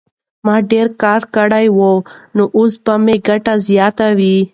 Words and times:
که 0.03 0.41
ما 0.45 0.55
ډېر 0.71 0.87
کار 1.01 1.21
کړی 1.35 1.65
وای 1.77 1.97
نو 2.35 2.43
اوس 2.57 2.73
به 2.83 2.93
مې 3.05 3.15
ګټه 3.27 3.53
زیاته 3.67 4.07
وه. 4.19 4.37